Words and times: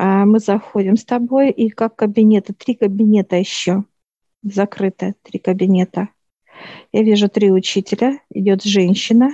А 0.00 0.24
мы 0.26 0.38
заходим 0.38 0.96
с 0.96 1.04
тобой, 1.04 1.50
и 1.50 1.70
как 1.70 1.96
кабинеты, 1.96 2.54
три 2.54 2.76
кабинета 2.76 3.34
еще 3.34 3.82
закрыты, 4.42 5.16
три 5.24 5.40
кабинета. 5.40 6.10
Я 6.92 7.02
вижу 7.02 7.28
три 7.28 7.50
учителя, 7.50 8.20
идет 8.30 8.62
женщина, 8.62 9.30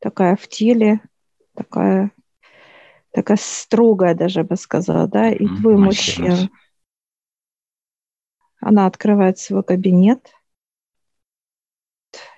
такая 0.00 0.36
в 0.36 0.46
теле, 0.48 1.00
такая, 1.54 2.12
такая 3.10 3.38
строгая 3.40 4.14
даже, 4.14 4.44
бы 4.44 4.54
сказала, 4.56 5.08
да, 5.08 5.30
и 5.30 5.46
двое 5.46 5.78
мужчин. 5.78 6.50
Она 8.60 8.84
открывает 8.84 9.38
свой 9.38 9.64
кабинет, 9.64 10.30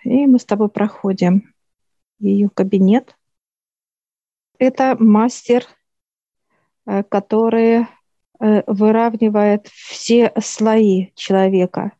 и 0.05 0.29
мы 0.29 0.39
с 0.39 0.45
тобой 0.45 0.69
проходим 0.69 1.53
ее 2.21 2.49
кабинет. 2.51 3.17
Это 4.61 4.95
мастер 4.97 5.67
которые 7.09 7.89
э, 8.41 8.63
выравнивает 8.67 9.69
все 9.69 10.33
слои 10.41 11.13
человека. 11.15 11.93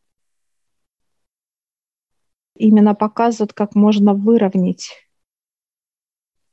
Именно 2.55 2.93
показывают, 2.93 3.53
как 3.53 3.75
можно 3.75 4.13
выровнять. 4.13 4.91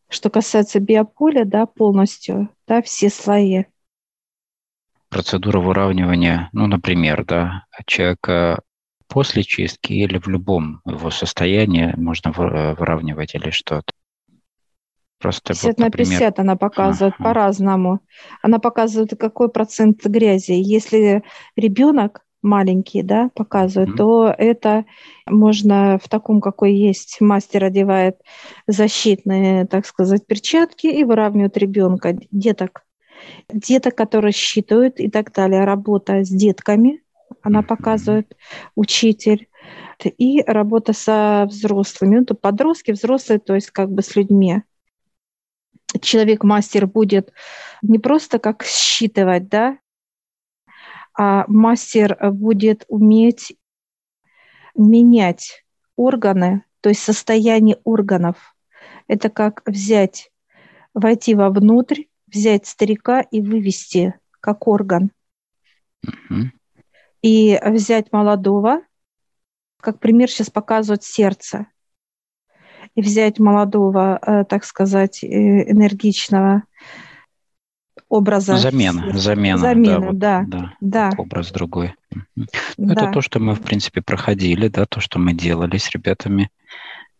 Что 0.08 0.30
касается 0.30 0.80
биополя, 0.80 1.44
да, 1.44 1.66
полностью, 1.66 2.48
да, 2.66 2.80
все 2.80 3.10
слои. 3.10 3.64
Процедура 5.10 5.60
выравнивания, 5.60 6.48
ну, 6.52 6.66
например, 6.66 7.24
да, 7.24 7.66
человека 7.86 8.62
после 9.08 9.42
чистки 9.42 9.92
или 9.92 10.18
в 10.18 10.28
любом 10.28 10.80
его 10.86 11.10
состоянии 11.10 11.94
можно 11.96 12.28
э, 12.28 12.74
выравнивать 12.74 13.34
или 13.34 13.50
что-то. 13.50 13.92
Просто 15.18 15.52
50 15.52 15.66
вот, 15.66 15.78
на 15.78 15.90
50 15.90 16.38
она 16.38 16.56
показывает 16.56 17.14
ага. 17.18 17.24
по-разному. 17.24 18.00
Она 18.40 18.58
показывает, 18.58 19.18
какой 19.18 19.48
процент 19.48 20.04
грязи. 20.04 20.52
Если 20.52 21.24
ребенок 21.56 22.24
маленький, 22.40 23.02
да, 23.02 23.30
показывает, 23.34 23.90
mm-hmm. 23.90 23.96
то 23.96 24.34
это 24.36 24.84
можно 25.26 25.98
в 26.02 26.08
таком, 26.08 26.40
какой 26.40 26.74
есть, 26.74 27.20
мастер 27.20 27.64
одевает 27.64 28.20
защитные, 28.68 29.66
так 29.66 29.86
сказать, 29.86 30.24
перчатки 30.24 30.86
и 30.86 31.02
выравнивает 31.02 31.56
ребенка, 31.56 32.16
деток. 32.30 32.84
Деток, 33.52 33.96
которые 33.96 34.32
считают 34.32 35.00
и 35.00 35.10
так 35.10 35.32
далее. 35.32 35.64
Работа 35.64 36.24
с 36.24 36.28
детками, 36.28 37.02
она 37.42 37.62
показывает, 37.62 38.36
учитель. 38.76 39.48
И 40.16 40.42
работа 40.42 40.92
со 40.92 41.44
взрослыми, 41.48 42.18
ну, 42.18 42.24
то 42.24 42.34
подростки, 42.34 42.92
взрослые, 42.92 43.40
то 43.40 43.56
есть 43.56 43.72
как 43.72 43.90
бы 43.90 44.02
с 44.02 44.14
людьми 44.14 44.62
человек-мастер 46.02 46.86
будет 46.86 47.32
не 47.82 47.98
просто 47.98 48.38
как 48.38 48.64
считывать, 48.64 49.48
да, 49.48 49.78
а 51.14 51.44
мастер 51.48 52.16
будет 52.32 52.84
уметь 52.88 53.56
менять 54.74 55.64
органы, 55.96 56.64
то 56.80 56.88
есть 56.88 57.02
состояние 57.02 57.78
органов. 57.84 58.54
Это 59.08 59.28
как 59.28 59.62
взять, 59.66 60.30
войти 60.94 61.34
вовнутрь, 61.34 62.04
взять 62.26 62.66
старика 62.66 63.20
и 63.20 63.40
вывести 63.40 64.14
как 64.40 64.68
орган. 64.68 65.10
Uh-huh. 66.06 66.44
И 67.22 67.58
взять 67.64 68.12
молодого, 68.12 68.82
как 69.80 69.98
пример 69.98 70.30
сейчас 70.30 70.50
показывают 70.50 71.02
сердце 71.02 71.66
и 72.98 73.00
взять 73.00 73.38
молодого, 73.38 74.18
э, 74.20 74.44
так 74.44 74.64
сказать, 74.64 75.22
э, 75.22 75.26
энергичного 75.70 76.64
образа. 78.08 78.56
Замена, 78.56 79.16
замена. 79.16 79.58
Замена, 79.58 80.12
да. 80.12 80.40
Вот, 80.40 80.48
да, 80.48 80.72
да. 80.80 81.10
Образ 81.16 81.52
другой. 81.52 81.94
Да. 82.34 82.92
Это 82.92 83.12
то, 83.12 83.20
что 83.20 83.38
мы, 83.38 83.54
в 83.54 83.60
принципе, 83.60 84.02
проходили, 84.02 84.66
да, 84.66 84.84
то, 84.84 84.98
что 84.98 85.20
мы 85.20 85.32
делали 85.32 85.76
с 85.76 85.88
ребятами. 85.92 86.50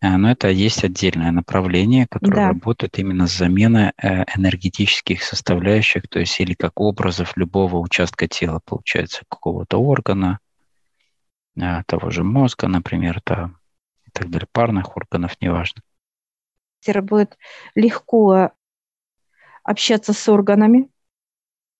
Э, 0.01 0.17
но 0.17 0.29
это 0.31 0.49
есть 0.49 0.83
отдельное 0.83 1.31
направление, 1.31 2.07
которое 2.09 2.35
да. 2.35 2.47
работает 2.49 2.99
именно 2.99 3.27
с 3.27 3.37
заменой 3.37 3.93
энергетических 4.35 5.23
составляющих, 5.23 6.09
то 6.09 6.19
есть 6.19 6.37
или 6.41 6.55
как 6.55 6.77
образов 6.81 7.37
любого 7.37 7.77
участка 7.77 8.27
тела, 8.27 8.59
получается, 8.65 9.21
какого-то 9.29 9.77
органа, 9.77 10.39
того 11.85 12.09
же 12.09 12.25
мозга, 12.25 12.67
например, 12.67 13.21
там, 13.23 13.58
так 14.19 14.29
далее, 14.29 14.47
парных 14.51 14.95
органов, 14.95 15.35
неважно. 15.41 15.81
Будет 17.01 17.37
легко 17.75 18.51
общаться 19.63 20.13
с 20.13 20.29
органами, 20.29 20.89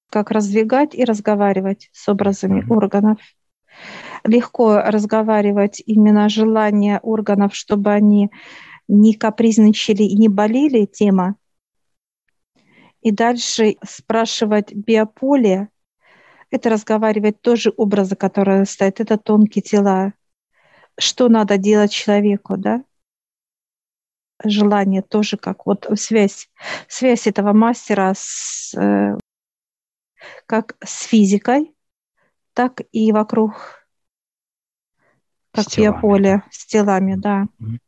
как 0.10 0.32
раздвигать 0.32 0.94
и 0.96 1.04
разговаривать 1.04 1.90
с 1.94 2.08
образами 2.10 2.62
mm-hmm. 2.62 2.76
органов. 2.76 3.18
Легко 4.24 4.82
разговаривать 4.82 5.82
именно 5.86 6.28
желание 6.30 7.00
органов, 7.00 7.56
чтобы 7.56 7.92
они 7.92 8.30
не 8.88 9.14
капризничали 9.14 10.04
и 10.04 10.18
не 10.18 10.28
болели, 10.28 10.86
тема. 10.86 11.36
И 13.02 13.12
дальше 13.12 13.78
спрашивать 13.86 14.74
биополе, 14.74 15.70
это 16.52 16.70
разговаривать 16.70 17.42
тоже 17.42 17.72
образы, 17.78 18.16
которые 18.16 18.66
стоят, 18.66 19.00
это 19.00 19.18
тонкие 19.18 19.62
тела, 19.62 20.14
что 21.00 21.30
надо 21.30 21.58
делать 21.58 21.92
человеку, 21.92 22.58
да? 22.58 22.84
Желание 24.44 25.02
тоже 25.02 25.38
как 25.38 25.66
вот 25.66 25.88
связь, 25.96 26.50
связь 26.88 27.28
этого 27.28 27.52
мастера 27.54 28.14
с, 28.16 28.74
э, 28.78 29.18
как 30.46 30.78
с 30.84 31.04
физикой, 31.04 31.76
так 32.54 32.82
и 32.92 33.12
вокруг, 33.12 33.86
как 35.52 35.66
биополе, 35.78 36.44
с 36.52 36.66
телами, 36.66 37.16
да. 37.16 37.48
Mm-hmm. 37.60 37.80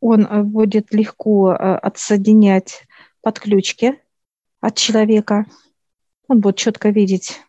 Он 0.00 0.26
э, 0.26 0.42
будет 0.42 0.92
легко 0.92 1.52
э, 1.52 1.56
отсоединять 1.56 2.86
подключки 3.20 4.00
от 4.60 4.76
человека. 4.76 5.46
Он 6.28 6.40
будет 6.40 6.56
четко 6.56 6.90
видеть 6.90 7.40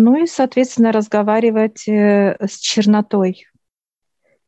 ну 0.00 0.22
и, 0.22 0.26
соответственно, 0.26 0.92
разговаривать 0.92 1.86
э, 1.86 2.36
с 2.40 2.58
чернотой 2.58 3.46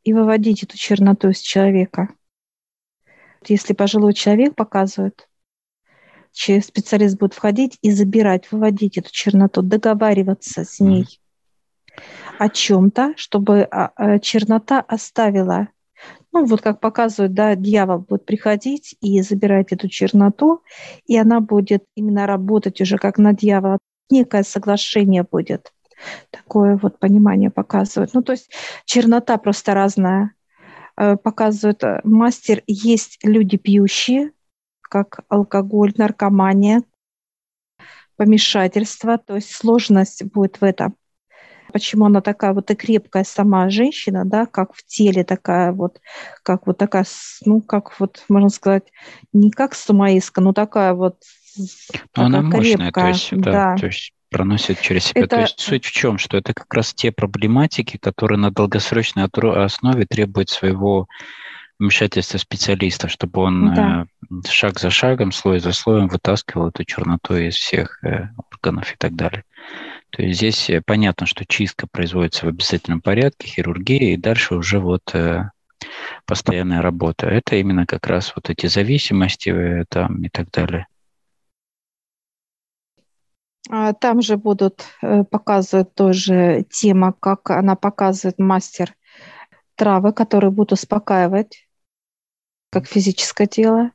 и 0.03 0.13
выводить 0.13 0.63
эту 0.63 0.77
черноту 0.77 1.29
из 1.29 1.39
человека. 1.41 2.09
Если 3.47 3.75
пожилой 3.75 4.15
человек 4.15 4.55
показывает, 4.55 5.29
специалист 6.33 7.19
будет 7.19 7.35
входить 7.35 7.79
и 7.83 7.91
забирать, 7.91 8.51
выводить 8.51 8.97
эту 8.97 9.13
черноту, 9.13 9.63
договариваться 9.63 10.65
с 10.65 10.81
ней 10.81 11.21
о 12.39 12.49
чем-то, 12.49 13.13
чтобы 13.17 13.63
а, 13.65 13.93
а, 13.95 14.19
чернота 14.19 14.81
оставила. 14.81 15.69
Ну, 16.33 16.47
вот 16.47 16.63
как 16.63 16.81
показывают, 16.81 17.35
да, 17.35 17.55
дьявол 17.55 17.99
будет 17.99 18.25
приходить 18.25 18.97
и 19.03 19.21
забирать 19.21 19.73
эту 19.73 19.89
черноту, 19.89 20.63
и 21.05 21.19
она 21.19 21.41
будет 21.41 21.85
именно 21.95 22.27
работать 22.27 22.81
уже 22.81 22.97
как 22.97 23.19
на 23.19 23.35
дьявола 23.35 23.79
некое 24.13 24.45
соглашение 24.45 25.25
будет. 25.25 25.73
Такое 26.31 26.77
вот 26.77 26.99
понимание 26.99 27.51
показывает. 27.51 28.15
Ну, 28.15 28.23
то 28.23 28.33
есть 28.33 28.51
чернота 28.85 29.37
просто 29.39 29.75
разная. 29.75 30.35
Э, 30.97 31.17
показывает 31.17 31.83
э, 31.85 32.01
мастер, 32.05 32.63
есть 32.67 33.19
люди 33.23 33.57
пьющие, 33.57 34.33
как 34.83 35.21
алкоголь, 35.29 35.93
наркомания, 35.97 36.83
помешательство, 38.17 39.19
то 39.19 39.37
есть 39.37 39.55
сложность 39.55 40.23
будет 40.25 40.61
в 40.61 40.65
этом. 40.65 40.97
Почему 41.73 42.05
она 42.05 42.21
такая 42.21 42.53
вот 42.53 42.71
и 42.71 42.75
крепкая 42.75 43.25
сама 43.25 43.71
женщина, 43.71 44.27
да, 44.27 44.45
как 44.45 44.75
в 44.75 44.85
теле 44.85 45.25
такая 45.25 45.73
вот, 45.73 46.01
как 46.43 46.67
вот 46.67 46.77
такая, 46.77 47.07
ну, 47.47 47.63
как 47.63 47.99
вот, 47.99 48.25
можно 48.29 48.51
сказать, 48.51 48.93
не 49.33 49.51
как 49.51 49.75
сумаиска, 49.75 50.43
но 50.43 50.53
такая 50.53 50.93
вот 50.93 51.23
она 52.15 52.43
мощная, 52.43 52.91
крепкая. 52.91 53.05
то 53.05 53.09
есть, 53.09 53.31
да, 53.33 53.53
да. 53.53 53.77
то 53.77 53.87
есть 53.87 54.13
проносит 54.31 54.81
через 54.81 55.05
себя. 55.05 55.23
Это... 55.23 55.37
То 55.37 55.43
есть 55.43 55.61
суть 55.61 55.85
в 55.85 55.93
чем, 55.93 56.19
что 56.19 56.37
это 56.37 56.55
как 56.55 56.73
раз 56.75 56.95
те 56.95 57.13
проблематики, 57.13 57.99
которые 57.99 58.39
на 58.39 58.51
долгосрочной 58.51 59.25
основе 59.25 60.07
требуют 60.07 60.51
своего 60.51 61.07
вмешательства 61.79 62.39
специалиста, 62.39 63.09
чтобы 63.09 63.41
он 63.41 63.75
да. 63.75 64.07
э, 64.31 64.49
шаг 64.49 64.79
за 64.79 64.91
шагом, 64.91 65.33
слой 65.33 65.59
за 65.59 65.73
слоем 65.73 66.09
вытаскивал 66.09 66.69
эту 66.69 66.85
черноту 66.85 67.35
из 67.35 67.55
всех 67.55 68.03
э, 68.05 68.29
органов 68.53 68.93
и 68.93 68.97
так 68.97 69.15
далее. 69.15 69.45
То 70.11 70.23
есть 70.23 70.39
здесь 70.39 70.71
э, 70.71 70.83
понятно, 70.85 71.27
что 71.27 71.45
чистка 71.45 71.87
производится 71.91 72.47
в 72.47 72.49
обязательном 72.49 73.01
порядке, 73.01 73.49
хирургия, 73.49 74.15
и 74.15 74.17
дальше 74.17 74.55
уже 74.55 74.79
вот 74.79 75.03
э, 75.15 75.51
постоянная 76.27 76.83
работа. 76.83 77.27
Это 77.27 77.57
именно 77.57 77.87
как 77.87 78.07
раз 78.07 78.33
вот 78.37 78.49
эти 78.51 78.67
зависимости 78.67 79.49
э, 79.49 79.85
там 79.89 80.23
и 80.23 80.29
так 80.29 80.51
далее. 80.51 80.87
А, 83.71 83.93
там 83.93 84.23
же 84.23 84.37
будут 84.37 84.85
э, 85.03 85.25
показывать 85.25 85.95
тоже 85.95 86.67
тема, 86.71 87.13
как 87.13 87.51
она 87.51 87.77
показывает 87.77 88.39
мастер 88.39 88.95
травы, 89.77 90.13
которые 90.13 90.51
будут 90.51 90.73
успокаивать, 90.73 91.69
как 92.71 92.87
физическое 92.87 93.47
тело. 93.47 93.93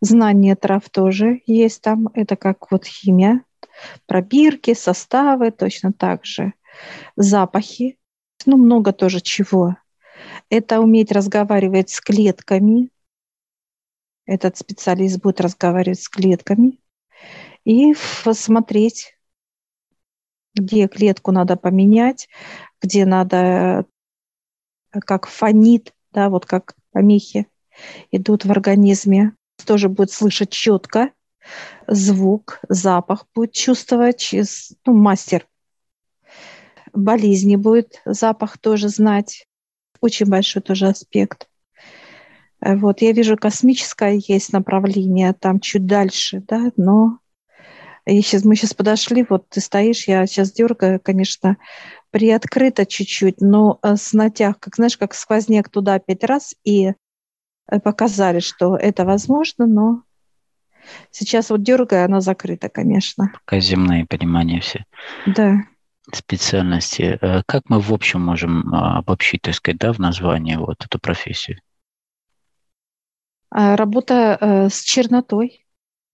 Знание 0.00 0.54
трав 0.54 0.88
тоже 0.90 1.42
есть 1.46 1.82
там. 1.82 2.08
Это 2.14 2.36
как 2.36 2.70
вот 2.70 2.84
химия. 2.84 3.42
Пробирки, 4.06 4.74
составы 4.74 5.50
точно 5.50 5.92
так 5.92 6.24
же. 6.24 6.52
Запахи. 7.16 7.98
Ну, 8.44 8.56
много 8.56 8.92
тоже 8.92 9.20
чего. 9.20 9.76
Это 10.50 10.80
уметь 10.80 11.10
разговаривать 11.10 11.90
с 11.90 12.00
клетками. 12.00 12.90
Этот 14.24 14.56
специалист 14.56 15.20
будет 15.20 15.40
разговаривать 15.40 16.00
с 16.00 16.08
клетками 16.08 16.78
и 17.66 17.94
смотреть, 17.94 19.18
где 20.54 20.86
клетку 20.86 21.32
надо 21.32 21.56
поменять, 21.56 22.28
где 22.80 23.04
надо, 23.04 23.86
как 24.90 25.26
фонит, 25.26 25.92
да, 26.12 26.30
вот 26.30 26.46
как 26.46 26.76
помехи 26.92 27.48
идут 28.12 28.44
в 28.44 28.52
организме. 28.52 29.32
Тоже 29.66 29.88
будет 29.88 30.12
слышать 30.12 30.50
четко 30.50 31.10
звук, 31.88 32.60
запах 32.68 33.26
будет 33.34 33.52
чувствовать, 33.52 34.32
ну, 34.86 34.92
мастер. 34.92 35.48
Болезни 36.92 37.56
будет 37.56 38.00
запах 38.04 38.58
тоже 38.58 38.88
знать. 38.88 39.48
Очень 40.00 40.26
большой 40.26 40.62
тоже 40.62 40.86
аспект. 40.86 41.48
Вот, 42.60 43.02
я 43.02 43.10
вижу, 43.10 43.36
космическое 43.36 44.20
есть 44.28 44.52
направление, 44.52 45.32
там 45.32 45.58
чуть 45.58 45.86
дальше, 45.86 46.40
да, 46.46 46.70
но 46.76 47.18
и 48.06 48.22
сейчас, 48.22 48.44
мы 48.44 48.54
сейчас 48.54 48.72
подошли, 48.72 49.26
вот 49.28 49.48
ты 49.48 49.60
стоишь, 49.60 50.06
я 50.06 50.26
сейчас 50.26 50.52
дергаю, 50.52 51.00
конечно, 51.00 51.56
приоткрыто 52.10 52.86
чуть-чуть, 52.86 53.40
но 53.40 53.80
э, 53.82 53.96
с 53.96 54.12
натяг, 54.12 54.60
как 54.60 54.76
знаешь, 54.76 54.96
как 54.96 55.12
сквозняк 55.12 55.68
туда 55.68 55.98
пять 55.98 56.22
раз, 56.22 56.54
и 56.62 56.86
э, 56.86 57.80
показали, 57.80 58.38
что 58.38 58.76
это 58.76 59.04
возможно, 59.04 59.66
но 59.66 60.02
сейчас 61.10 61.50
вот 61.50 61.64
дергаю, 61.64 62.04
оно 62.04 62.20
закрыто, 62.20 62.68
конечно. 62.68 63.32
Пока 63.44 63.58
земные 63.58 64.06
понимания 64.06 64.60
все. 64.60 64.84
Да. 65.26 65.56
Специальности. 66.12 67.18
Э, 67.20 67.42
как 67.44 67.64
мы 67.68 67.80
в 67.80 67.92
общем 67.92 68.20
можем 68.20 68.72
а, 68.72 68.98
обобщить, 68.98 69.42
так 69.42 69.54
сказать, 69.54 69.80
да, 69.80 69.92
в 69.92 69.98
названии 69.98 70.54
вот 70.54 70.84
эту 70.84 71.00
профессию? 71.00 71.58
А, 73.50 73.74
работа 73.74 74.68
с 74.70 74.80
чернотой. 74.82 75.65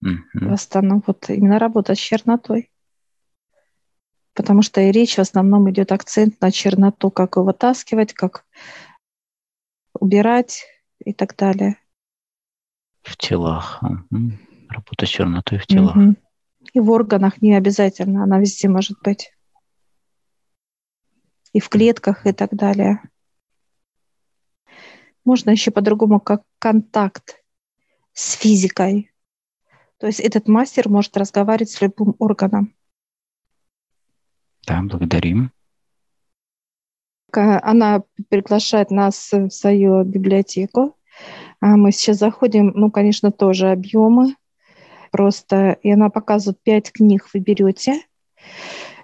В 0.03 0.53
основном 0.53 1.03
вот 1.07 1.31
именно 1.31 1.59
работа 1.59 1.95
с 1.95 1.99
чернотой. 1.99 2.71
Потому 4.35 4.63
что 4.63 4.81
и 4.81 4.91
речь 4.91 5.17
в 5.17 5.21
основном 5.21 5.71
идет 5.71 5.93
акцент 5.93 6.41
на 6.41 6.51
черноту, 6.51 7.11
как 7.11 7.37
ее 7.37 7.43
вытаскивать, 7.45 8.13
как 8.13 8.45
убирать 9.95 10.65
и 11.05 11.13
так 11.13 11.37
далее. 11.37 11.77
В 13.03 13.17
телах. 13.17 13.83
Угу. 13.83 14.33
Работа 14.69 15.07
с 15.07 15.09
чернотой 15.09 15.59
в 15.59 15.67
телах. 15.67 15.97
Угу. 15.97 16.17
И 16.73 16.81
в 16.81 16.91
органах 16.91 17.43
не 17.43 17.55
обязательно, 17.55 18.25
она 18.25 18.39
везде 18.39 18.69
может 18.69 18.99
быть. 19.03 19.33
И 21.53 21.61
в 21.61 21.69
клетках 21.69 22.27
и 22.27 22.33
так 22.33 22.55
далее. 22.55 23.03
Можно 25.25 25.51
еще 25.51 25.71
по-другому, 25.71 26.19
как 26.19 26.43
контакт 26.59 27.43
с 28.15 28.33
физикой. 28.33 29.12
То 30.03 30.09
есть 30.09 30.19
этот 30.19 30.49
мастер 30.49 30.89
может 30.89 31.17
разговаривать 31.17 31.71
с 31.71 31.81
любым 31.81 32.17
органом. 32.19 32.75
Да, 34.67 34.83
благодарим. 34.83 35.53
Она 37.31 38.03
приглашает 38.29 38.91
нас 38.91 39.31
в 39.31 39.51
свою 39.51 40.03
библиотеку. 40.03 40.97
А 41.61 41.77
мы 41.77 41.93
сейчас 41.93 42.19
заходим, 42.19 42.73
ну, 42.75 42.91
конечно, 42.91 43.31
тоже 43.31 43.71
объемы. 43.71 44.35
Просто, 45.13 45.79
и 45.85 45.93
она 45.93 46.11
показывает 46.11 46.61
пять 46.65 46.91
книг, 46.91 47.29
вы 47.33 47.39
берете. 47.39 48.01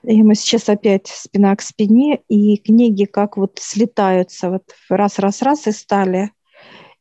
И 0.03 0.21
мы 0.25 0.35
сейчас 0.35 0.69
опять 0.69 1.06
спина 1.06 1.55
к 1.55 1.62
спине, 1.62 2.23
и 2.27 2.56
книги 2.56 3.05
как 3.05 3.37
вот 3.37 3.61
слетаются, 3.61 4.51
вот 4.51 4.65
раз-раз-раз 4.89 5.69
и 5.69 5.71
стали 5.71 6.33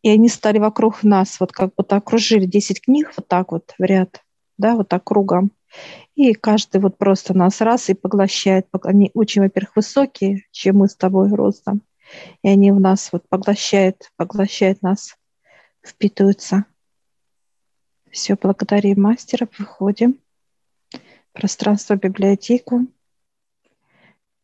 и 0.08 0.10
они 0.10 0.30
стали 0.30 0.58
вокруг 0.58 1.04
нас, 1.04 1.38
вот 1.42 1.52
как 1.52 1.74
будто 1.76 1.98
окружили 1.98 2.46
10 2.46 2.80
книг 2.80 3.12
вот 3.18 3.28
так 3.28 3.52
вот 3.52 3.74
в 3.78 3.84
ряд, 3.84 4.24
да, 4.58 4.76
вот 4.78 4.88
так 4.88 5.04
кругом. 5.04 5.52
И 6.16 6.34
каждый 6.34 6.80
вот 6.80 6.98
просто 6.98 7.34
нас 7.34 7.60
раз 7.60 7.90
и 7.90 7.94
поглощает. 7.94 8.68
Они 8.84 9.12
очень, 9.14 9.42
во-первых, 9.42 9.76
высокие, 9.76 10.46
чем 10.52 10.78
мы 10.78 10.88
с 10.88 10.96
тобой 10.96 11.30
ростом. 11.34 11.82
И 12.42 12.48
они 12.48 12.72
в 12.72 12.80
нас 12.80 13.12
вот 13.12 13.28
поглощают, 13.28 14.10
поглощают 14.16 14.82
нас, 14.82 15.18
впитываются. 15.86 16.64
Все, 18.10 18.38
благодарим 18.42 19.02
мастера, 19.02 19.50
выходим. 19.60 20.22
Пространство, 21.34 21.98
библиотеку. 21.98 22.88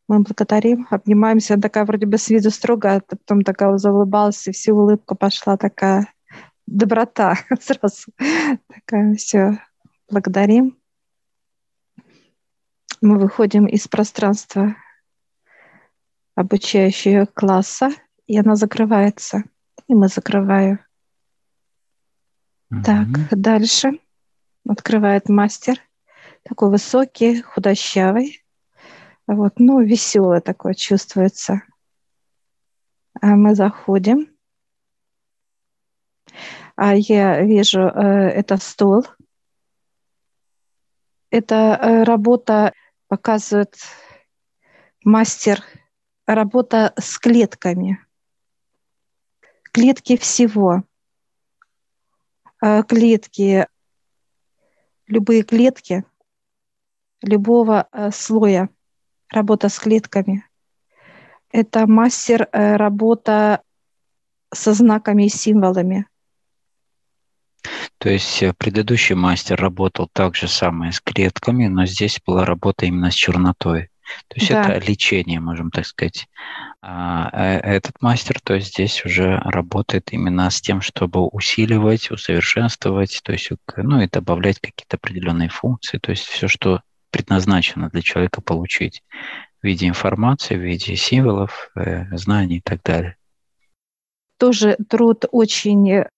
Мы 0.07 0.19
благодарим, 0.19 0.87
обнимаемся. 0.89 1.53
Она 1.53 1.61
такая 1.61 1.85
вроде 1.85 2.05
бы 2.05 2.17
с 2.17 2.29
виду 2.29 2.51
строгая, 2.51 2.97
а 2.97 3.15
потом 3.15 3.41
такая 3.41 3.77
заулыбалась, 3.77 4.47
и 4.47 4.51
всю 4.51 4.75
улыбка 4.75 5.15
пошла 5.15 5.57
такая 5.57 6.13
доброта 6.65 7.37
сразу. 7.61 8.11
Такая 8.67 9.15
все. 9.15 9.59
Благодарим. 10.09 10.77
Мы 13.01 13.19
выходим 13.19 13.65
из 13.65 13.87
пространства 13.87 14.75
обучающего 16.35 17.25
класса, 17.25 17.91
и 18.27 18.37
она 18.37 18.55
закрывается. 18.55 19.43
И 19.87 19.93
мы 19.93 20.07
закрываем. 20.07 20.79
Mm-hmm. 22.71 22.83
Так, 22.83 23.39
дальше. 23.39 23.99
Открывает 24.67 25.29
мастер. 25.29 25.79
Такой 26.43 26.69
высокий, 26.69 27.41
худощавый. 27.41 28.42
Вот, 29.27 29.53
ну, 29.57 29.81
веселое 29.81 30.41
такое 30.41 30.73
чувствуется. 30.73 31.61
А 33.21 33.35
мы 33.35 33.55
заходим. 33.55 34.27
А 36.75 36.95
я 36.95 37.41
вижу, 37.41 37.81
э, 37.81 38.29
это 38.29 38.57
стол. 38.57 39.05
Это 41.29 41.55
э, 41.55 42.03
работа, 42.03 42.73
показывает 43.07 43.75
мастер, 45.03 45.63
работа 46.25 46.93
с 46.99 47.17
клетками. 47.17 48.05
Клетки 49.71 50.17
всего. 50.17 50.83
Э, 52.61 52.83
клетки, 52.83 53.67
любые 55.07 55.43
клетки 55.43 56.03
любого 57.21 57.87
слоя 58.11 58.67
работа 59.33 59.69
с 59.69 59.79
клетками. 59.79 60.45
Это 61.51 61.87
мастер 61.87 62.47
э, 62.51 62.75
работа 62.77 63.61
со 64.53 64.73
знаками 64.73 65.25
и 65.25 65.29
символами. 65.29 66.07
То 67.97 68.09
есть 68.09 68.43
э, 68.43 68.53
предыдущий 68.53 69.15
мастер 69.15 69.59
работал 69.59 70.09
так 70.11 70.35
же 70.35 70.47
самое 70.47 70.91
с 70.91 70.99
клетками, 70.99 71.67
но 71.67 71.85
здесь 71.85 72.19
была 72.25 72.45
работа 72.45 72.85
именно 72.85 73.11
с 73.11 73.15
чернотой. 73.15 73.89
То 74.27 74.35
есть 74.35 74.49
да. 74.49 74.61
это 74.61 74.85
лечение, 74.85 75.39
можем 75.39 75.71
так 75.71 75.85
сказать. 75.85 76.27
А 76.81 77.29
э, 77.31 77.59
этот 77.59 78.01
мастер, 78.01 78.39
то 78.41 78.55
есть 78.55 78.73
здесь 78.73 79.05
уже 79.05 79.37
работает 79.37 80.11
именно 80.11 80.49
с 80.49 80.59
тем, 80.59 80.81
чтобы 80.81 81.25
усиливать, 81.27 82.11
усовершенствовать, 82.11 83.21
то 83.23 83.31
есть 83.31 83.51
ну 83.77 84.01
и 84.01 84.09
добавлять 84.09 84.59
какие-то 84.59 84.97
определенные 84.97 85.49
функции, 85.49 85.97
то 85.97 86.11
есть 86.11 86.25
все, 86.25 86.47
что 86.47 86.81
предназначено 87.13 87.89
для 87.89 88.01
человека 88.01 88.41
получить 88.41 89.03
в 89.61 89.65
виде 89.65 89.87
информации, 89.87 90.55
в 90.55 90.61
виде 90.61 90.95
символов, 90.95 91.71
э, 91.75 92.05
знаний 92.17 92.57
и 92.57 92.61
так 92.61 92.81
далее. 92.83 93.15
Тоже 94.37 94.75
труд 94.89 95.25
очень 95.31 95.89
э, 95.89 96.09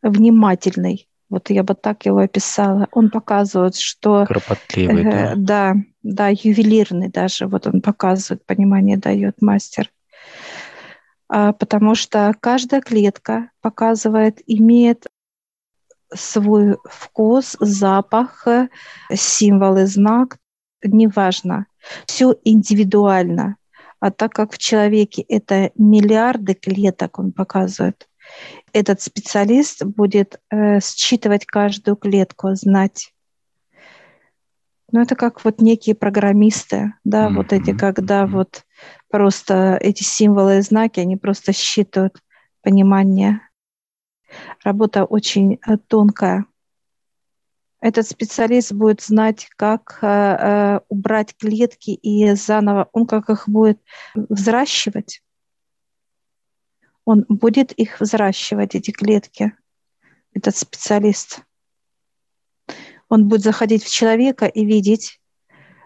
внимательный. 0.00 1.08
Вот 1.28 1.50
я 1.50 1.64
бы 1.64 1.74
так 1.74 2.06
его 2.06 2.18
описала. 2.18 2.88
Он 2.92 3.10
показывает, 3.10 3.76
что... 3.76 4.24
Кропотливый, 4.26 5.02
э, 5.04 5.10
да? 5.10 5.34
Да, 5.36 5.74
да, 6.02 6.28
ювелирный 6.28 7.08
даже. 7.08 7.48
Вот 7.48 7.66
он 7.66 7.82
показывает, 7.82 8.46
понимание 8.46 8.96
дает 8.96 9.42
мастер. 9.42 9.90
А, 11.28 11.52
потому 11.52 11.96
что 11.96 12.32
каждая 12.40 12.80
клетка 12.80 13.50
показывает, 13.60 14.40
имеет 14.46 15.06
свой 16.14 16.78
вкус, 16.84 17.56
запах, 17.60 18.46
символы, 19.12 19.86
знак, 19.86 20.38
неважно. 20.82 21.66
Все 22.06 22.34
индивидуально. 22.44 23.56
А 24.00 24.10
так 24.10 24.32
как 24.32 24.52
в 24.52 24.58
человеке 24.58 25.22
это 25.22 25.70
миллиарды 25.76 26.54
клеток, 26.54 27.18
он 27.18 27.32
показывает, 27.32 28.08
этот 28.72 29.00
специалист 29.00 29.84
будет 29.84 30.40
э, 30.50 30.80
считывать 30.80 31.46
каждую 31.46 31.96
клетку, 31.96 32.54
знать. 32.54 33.12
Ну, 34.90 35.00
это 35.00 35.16
как 35.16 35.44
вот 35.44 35.60
некие 35.60 35.94
программисты, 35.94 36.94
да, 37.04 37.28
mm-hmm. 37.28 37.34
вот 37.34 37.52
эти, 37.52 37.76
когда 37.76 38.22
mm-hmm. 38.22 38.30
вот 38.30 38.64
просто 39.10 39.78
эти 39.80 40.02
символы 40.02 40.58
и 40.58 40.60
знаки, 40.60 41.00
они 41.00 41.16
просто 41.16 41.52
считывают 41.52 42.20
понимание 42.62 43.40
Работа 44.62 45.04
очень 45.04 45.58
э, 45.66 45.76
тонкая. 45.76 46.46
Этот 47.80 48.08
специалист 48.08 48.72
будет 48.72 49.02
знать, 49.02 49.48
как 49.56 49.98
э, 50.00 50.06
э, 50.06 50.80
убрать 50.88 51.36
клетки 51.36 51.90
и 51.90 52.34
заново, 52.34 52.88
он 52.92 53.06
как 53.06 53.28
их 53.28 53.48
будет 53.48 53.78
взращивать. 54.14 55.22
Он 57.04 57.26
будет 57.28 57.72
их 57.72 58.00
взращивать, 58.00 58.74
эти 58.74 58.90
клетки, 58.90 59.52
этот 60.32 60.56
специалист. 60.56 61.42
Он 63.10 63.28
будет 63.28 63.42
заходить 63.42 63.84
в 63.84 63.92
человека 63.92 64.46
и 64.46 64.64
видеть, 64.64 65.20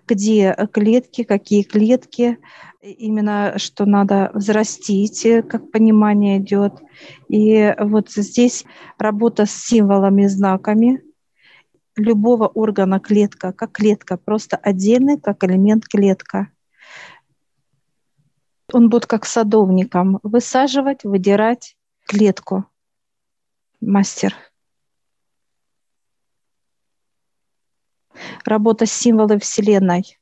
где 0.09 0.55
клетки, 0.73 1.23
какие 1.23 1.63
клетки, 1.63 2.39
именно 2.81 3.55
что 3.59 3.85
надо 3.85 4.31
взрастить, 4.35 5.27
как 5.49 5.71
понимание 5.71 6.39
идет. 6.39 6.75
И 7.29 7.75
вот 7.79 8.11
здесь 8.11 8.65
работа 8.99 9.47
с 9.47 9.53
символами, 9.53 10.27
знаками 10.27 11.03
любого 11.99 12.47
органа 12.47 13.01
клетка, 13.01 13.53
как 13.53 13.73
клетка, 13.73 14.17
просто 14.17 14.57
отдельный, 14.57 15.21
как 15.21 15.45
элемент 15.45 15.87
клетка. 15.87 16.49
Он 18.73 18.89
будет 18.89 19.07
как 19.07 19.25
садовником 19.25 20.21
высаживать, 20.23 21.05
выдирать 21.05 21.77
клетку. 22.07 22.67
Мастер– 23.81 24.35
работа 28.45 28.87
с 28.87 28.93
символами 28.93 29.39
Вселенной. 29.39 30.19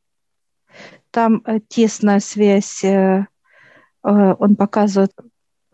Там 1.11 1.43
э, 1.47 1.61
тесная 1.69 2.21
связь, 2.21 2.85
э, 2.85 3.26
э, 4.05 4.35
он 4.38 4.57
показывает 4.57 5.12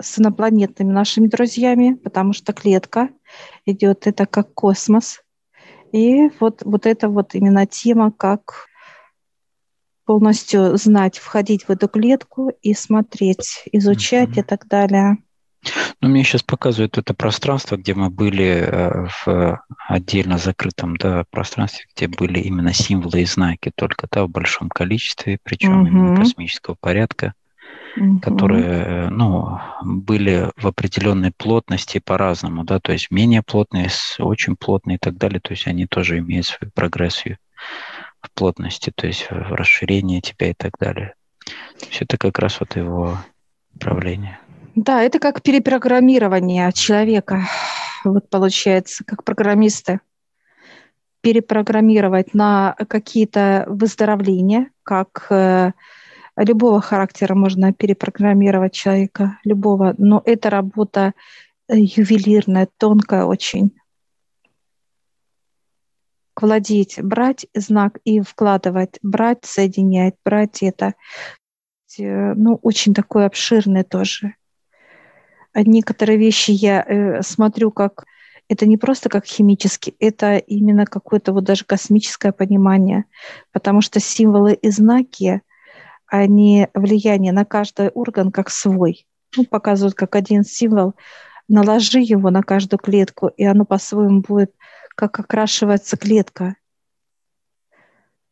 с 0.00 0.18
инопланетными 0.18 0.92
нашими 0.92 1.26
друзьями, 1.26 1.94
потому 1.94 2.32
что 2.32 2.52
клетка 2.52 3.10
идет, 3.66 4.06
это 4.06 4.26
как 4.26 4.54
космос. 4.54 5.22
И 5.92 6.30
вот, 6.40 6.62
вот 6.64 6.86
это 6.86 7.08
вот 7.08 7.34
именно 7.34 7.66
тема, 7.66 8.10
как 8.10 8.66
полностью 10.04 10.76
знать, 10.76 11.18
входить 11.18 11.64
в 11.64 11.70
эту 11.70 11.88
клетку 11.88 12.50
и 12.62 12.74
смотреть, 12.74 13.64
изучать 13.72 14.30
mm-hmm. 14.30 14.40
и 14.40 14.42
так 14.42 14.66
далее. 14.66 15.18
Ну, 16.00 16.08
мне 16.08 16.24
сейчас 16.24 16.42
показывают 16.42 16.98
это 16.98 17.14
пространство, 17.14 17.76
где 17.76 17.94
мы 17.94 18.10
были 18.10 18.44
э, 18.44 19.06
в 19.24 19.64
отдельно 19.88 20.38
закрытом 20.38 20.96
да, 20.96 21.24
пространстве, 21.30 21.86
где 21.94 22.08
были 22.08 22.40
именно 22.40 22.72
символы 22.72 23.22
и 23.22 23.24
знаки 23.24 23.70
только 23.74 24.08
да, 24.10 24.24
в 24.24 24.30
большом 24.30 24.68
количестве, 24.68 25.38
причем 25.42 25.82
угу. 25.82 25.86
именно 25.86 26.16
космического 26.16 26.74
порядка, 26.80 27.34
угу. 27.96 28.18
которые 28.20 28.64
э, 28.64 29.08
ну, 29.10 29.60
были 29.84 30.50
в 30.56 30.66
определенной 30.66 31.30
плотности 31.30 31.98
по-разному, 31.98 32.64
да, 32.64 32.80
то 32.80 32.92
есть 32.92 33.12
менее 33.12 33.42
плотные, 33.42 33.88
очень 34.18 34.56
плотные 34.56 34.96
и 34.96 35.00
так 35.00 35.16
далее, 35.16 35.40
то 35.40 35.52
есть 35.52 35.68
они 35.68 35.86
тоже 35.86 36.18
имеют 36.18 36.46
свою 36.46 36.72
прогрессию 36.72 37.38
в 38.20 38.30
плотности, 38.32 38.92
то 38.94 39.06
есть 39.06 39.28
в 39.30 39.54
расширении 39.54 40.20
тебя 40.20 40.50
и 40.50 40.54
так 40.54 40.72
далее. 40.80 41.14
Есть 41.80 42.02
это 42.02 42.18
как 42.18 42.38
раз 42.38 42.60
вот 42.60 42.76
его 42.76 43.18
управление. 43.74 44.38
Да, 44.74 45.02
это 45.02 45.18
как 45.18 45.42
перепрограммирование 45.42 46.72
человека. 46.72 47.42
Вот 48.04 48.30
получается, 48.30 49.04
как 49.04 49.22
программисты. 49.22 50.00
Перепрограммировать 51.20 52.32
на 52.32 52.74
какие-то 52.88 53.64
выздоровления, 53.68 54.70
как 54.82 55.26
э, 55.30 55.72
любого 56.36 56.80
характера 56.80 57.34
можно 57.34 57.74
перепрограммировать 57.74 58.72
человека, 58.72 59.38
любого. 59.44 59.94
Но 59.98 60.22
это 60.24 60.48
работа 60.48 61.12
э, 61.68 61.76
ювелирная, 61.76 62.66
тонкая 62.78 63.24
очень. 63.24 63.72
Владеть, 66.34 66.98
брать 67.00 67.46
знак 67.54 67.98
и 68.04 68.20
вкладывать, 68.20 68.98
брать, 69.02 69.44
соединять, 69.44 70.14
брать 70.24 70.62
это. 70.62 70.94
Э, 71.98 72.32
ну, 72.34 72.58
очень 72.62 72.94
такой 72.94 73.26
обширный 73.26 73.84
тоже 73.84 74.34
некоторые 75.54 76.18
вещи 76.18 76.50
я 76.50 76.82
э, 76.82 77.22
смотрю 77.22 77.70
как 77.70 78.04
это 78.48 78.66
не 78.66 78.76
просто 78.76 79.08
как 79.08 79.24
химически, 79.24 79.94
это 79.98 80.36
именно 80.36 80.84
какое-то 80.84 81.32
вот 81.32 81.44
даже 81.44 81.64
космическое 81.64 82.32
понимание, 82.32 83.04
потому 83.50 83.80
что 83.80 84.00
символы 84.00 84.54
и 84.54 84.70
знаки, 84.70 85.42
они 86.06 86.68
влияние 86.74 87.32
на 87.32 87.46
каждый 87.46 87.88
орган 87.88 88.30
как 88.30 88.50
свой. 88.50 89.06
Ну, 89.34 89.46
показывают 89.46 89.94
как 89.94 90.14
один 90.14 90.44
символ, 90.44 90.94
наложи 91.48 92.00
его 92.00 92.30
на 92.30 92.42
каждую 92.42 92.78
клетку, 92.78 93.28
и 93.28 93.44
оно 93.44 93.64
по-своему 93.64 94.20
будет, 94.20 94.54
как 94.94 95.18
окрашивается 95.18 95.96
клетка 95.96 96.56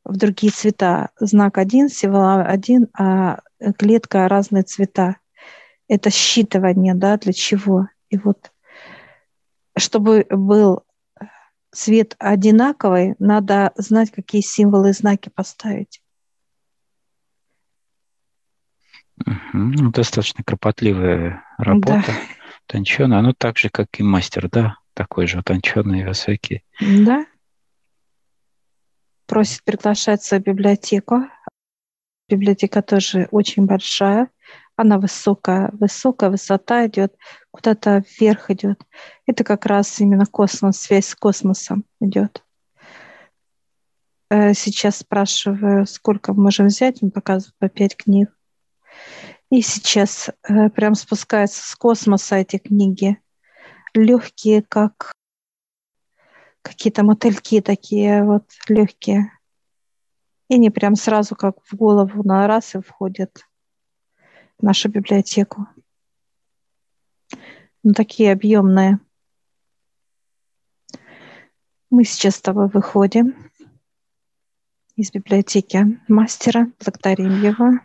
в 0.05 0.17
другие 0.17 0.53
цвета. 0.53 1.11
Знак 1.19 1.57
один, 1.57 1.89
символ 1.89 2.41
один, 2.41 2.89
а 2.93 3.41
клетка 3.79 4.29
разные 4.29 4.65
цвета 4.65 5.17
это 5.91 6.09
считывание, 6.09 6.95
да, 6.95 7.17
для 7.19 7.33
чего. 7.33 7.89
И 8.11 8.17
вот, 8.17 8.53
чтобы 9.77 10.25
был 10.31 10.85
цвет 11.73 12.15
одинаковый, 12.21 13.17
надо 13.19 13.73
знать, 13.75 14.13
какие 14.13 14.41
символы 14.41 14.91
и 14.91 14.93
знаки 14.93 15.31
поставить. 15.35 16.01
Ну, 19.53 19.91
достаточно 19.91 20.45
кропотливая 20.45 21.43
работа, 21.59 22.05
да. 22.07 22.15
тонченая. 22.67 23.21
Ну, 23.21 23.35
так 23.35 23.59
же, 23.59 23.69
как 23.69 23.89
и 23.99 24.05
мастер, 24.05 24.49
да? 24.49 24.77
Такой 24.95 25.27
же 25.27 25.41
утонченный, 25.41 26.07
высокий. 26.07 26.65
Да. 26.81 27.27
Просит 29.27 29.65
приглашаться 29.65 30.39
в 30.39 30.43
библиотеку. 30.43 31.27
Библиотека 32.29 32.81
тоже 32.81 33.27
очень 33.33 33.67
большая 33.67 34.29
она 34.81 34.99
высокая, 34.99 35.71
высокая 35.73 36.31
высота 36.31 36.87
идет, 36.87 37.15
куда-то 37.51 38.03
вверх 38.19 38.51
идет. 38.51 38.83
Это 39.27 39.45
как 39.45 39.67
раз 39.67 40.01
именно 40.01 40.25
космос, 40.25 40.79
связь 40.79 41.09
с 41.09 41.15
космосом 41.15 41.85
идет. 42.01 42.43
Э, 44.31 44.55
сейчас 44.55 44.99
спрашиваю, 44.99 45.87
сколько 45.87 46.33
можем 46.33 46.69
взять, 46.69 47.03
он 47.03 47.11
показывает 47.11 47.55
по 47.59 47.69
пять 47.69 47.95
книг. 47.95 48.35
И 49.51 49.61
сейчас 49.61 50.31
э, 50.49 50.71
прям 50.71 50.95
спускаются 50.95 51.63
с 51.63 51.77
космоса 51.77 52.37
эти 52.37 52.57
книги. 52.57 53.19
Легкие, 53.93 54.63
как 54.63 55.13
какие-то 56.63 57.03
мотыльки 57.03 57.61
такие 57.61 58.25
вот 58.25 58.45
легкие. 58.67 59.31
И 60.49 60.59
не 60.59 60.71
прям 60.71 60.97
сразу 60.97 61.37
как 61.37 61.57
в 61.65 61.75
голову 61.77 62.23
на 62.23 62.47
раз 62.47 62.75
и 62.75 62.81
входят 62.81 63.45
нашу 64.63 64.89
библиотеку. 64.89 65.67
Ну, 67.83 67.95
такие 67.95 68.33
объемные. 68.33 68.99
Мы 71.91 72.05
сейчас 72.05 72.37
с 72.37 72.41
тобой 72.41 72.69
выходим 72.69 73.35
из 74.97 75.11
библиотеки 75.11 76.01
мастера, 76.09 76.71
благодарим 76.79 77.43
его. 77.43 77.81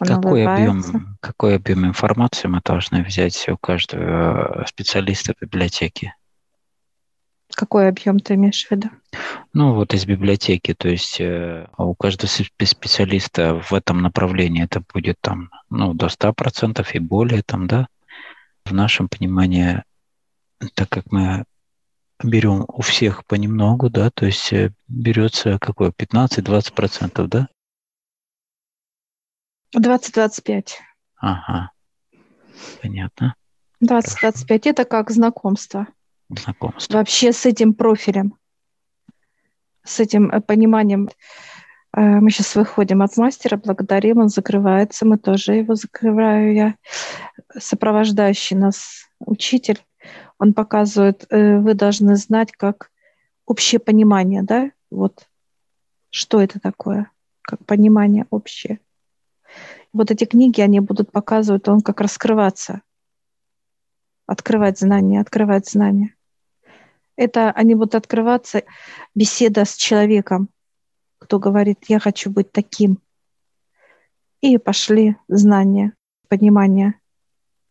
какой 0.00 0.46
объем, 0.46 1.16
какой 1.20 1.56
объем 1.56 1.86
информации 1.86 2.48
мы 2.48 2.60
должны 2.64 3.04
взять 3.04 3.48
у 3.48 3.56
каждого 3.56 4.64
специалиста 4.66 5.34
в 5.34 5.42
библиотеке? 5.42 6.14
Какой 7.54 7.88
объем 7.88 8.18
ты 8.18 8.34
имеешь 8.34 8.66
в 8.66 8.70
виду? 8.70 8.88
Ну, 9.52 9.74
вот 9.74 9.92
из 9.94 10.06
библиотеки, 10.06 10.74
то 10.74 10.88
есть 10.88 11.20
э, 11.20 11.66
у 11.76 11.94
каждого 11.94 12.28
специалиста 12.28 13.60
в 13.60 13.72
этом 13.74 14.00
направлении 14.00 14.64
это 14.64 14.82
будет 14.92 15.18
там, 15.20 15.50
ну, 15.68 15.92
до 15.94 16.06
100% 16.06 16.86
и 16.92 16.98
более 16.98 17.42
там, 17.42 17.66
да. 17.66 17.88
В 18.64 18.72
нашем 18.72 19.08
понимании, 19.08 19.82
так 20.74 20.88
как 20.88 21.10
мы 21.10 21.44
берем 22.22 22.64
у 22.68 22.80
всех 22.82 23.26
понемногу, 23.26 23.90
да, 23.90 24.10
то 24.10 24.26
есть 24.26 24.52
э, 24.52 24.72
берется 24.88 25.58
какое, 25.58 25.90
15-20%, 25.90 27.26
да? 27.26 27.48
20-25. 29.76 30.68
Ага, 31.16 31.70
понятно. 32.80 33.34
20-25– 33.84 34.60
это 34.64 34.84
как 34.84 35.10
знакомство 35.10 35.88
знакомство. 36.36 36.98
Вообще 36.98 37.32
с 37.32 37.46
этим 37.46 37.74
профилем, 37.74 38.36
с 39.84 40.00
этим 40.00 40.30
э, 40.30 40.40
пониманием. 40.40 41.08
Э, 41.94 42.20
мы 42.20 42.30
сейчас 42.30 42.54
выходим 42.54 43.02
от 43.02 43.16
мастера, 43.16 43.56
благодарим, 43.56 44.18
он 44.18 44.28
закрывается, 44.28 45.06
мы 45.06 45.18
тоже 45.18 45.54
его 45.54 45.74
закрываю 45.74 46.54
я. 46.54 46.74
Сопровождающий 47.56 48.56
нас 48.56 49.06
учитель, 49.20 49.84
он 50.38 50.54
показывает, 50.54 51.26
э, 51.30 51.58
вы 51.58 51.74
должны 51.74 52.16
знать, 52.16 52.52
как 52.52 52.90
общее 53.46 53.78
понимание, 53.78 54.42
да, 54.42 54.70
вот 54.90 55.28
что 56.10 56.40
это 56.40 56.60
такое, 56.60 57.10
как 57.42 57.64
понимание 57.64 58.26
общее. 58.30 58.80
Вот 59.92 60.10
эти 60.10 60.24
книги, 60.24 60.60
они 60.60 60.80
будут 60.80 61.12
показывать, 61.12 61.68
он 61.68 61.80
как 61.80 62.00
раскрываться– 62.00 62.82
открывать 64.32 64.78
знания, 64.78 65.20
открывать 65.20 65.68
знания. 65.68 66.14
Это 67.16 67.50
они 67.50 67.74
будут 67.74 67.94
открываться 67.94 68.64
беседа 69.14 69.64
с 69.64 69.76
человеком, 69.76 70.48
кто 71.18 71.38
говорит, 71.38 71.84
я 71.88 71.98
хочу 71.98 72.30
быть 72.30 72.52
таким. 72.52 72.98
И 74.40 74.58
пошли 74.58 75.16
знания, 75.28 75.94
понимание 76.28 76.94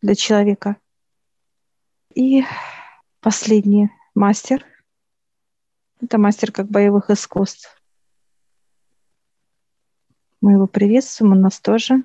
для 0.00 0.14
человека. 0.14 0.76
И 2.14 2.44
последний 3.20 3.90
мастер. 4.14 4.64
Это 6.00 6.18
мастер 6.18 6.50
как 6.50 6.68
боевых 6.68 7.10
искусств. 7.10 7.82
Мы 10.40 10.52
его 10.52 10.66
приветствуем, 10.66 11.32
он 11.32 11.40
нас 11.40 11.60
тоже 11.60 12.02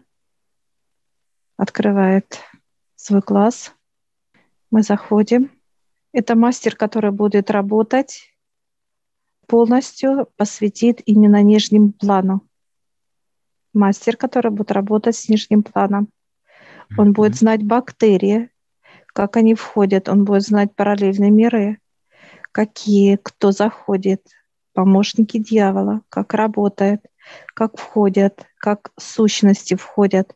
открывает 1.58 2.40
свой 2.96 3.22
класс. 3.22 3.74
Мы 4.70 4.84
заходим. 4.84 5.57
Это 6.14 6.36
мастер, 6.36 6.76
который 6.76 7.12
будет 7.12 7.52
работать 7.52 8.34
полностью, 9.48 10.28
посвятит 10.36 11.02
именно 11.06 11.42
нижним 11.42 11.94
плану. 11.94 12.48
Мастер, 13.74 14.18
который 14.18 14.52
будет 14.52 14.72
работать 14.72 15.16
с 15.16 15.30
нижним 15.30 15.64
планом. 15.64 16.10
Он 16.98 17.14
будет 17.14 17.36
знать 17.36 17.64
бактерии, 17.64 18.50
как 19.08 19.38
они 19.38 19.56
входят, 19.56 20.10
он 20.10 20.26
будет 20.26 20.44
знать 20.44 20.76
параллельные 20.76 21.32
миры, 21.32 21.80
какие, 22.52 23.18
кто 23.22 23.52
заходит, 23.52 24.22
помощники 24.74 25.38
дьявола, 25.38 26.02
как 26.10 26.34
работает, 26.34 27.02
как 27.54 27.78
входят, 27.78 28.46
как 28.58 28.92
сущности 28.98 29.76
входят, 29.76 30.36